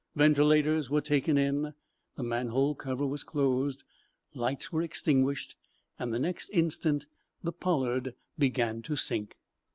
[0.15, 1.75] Ventilators were taken in,
[2.15, 3.83] the manhole cover was closed,
[4.33, 5.55] lights were extinguished,
[5.99, 7.05] and, the next instant,
[7.43, 9.35] the "Pollard" began to sink.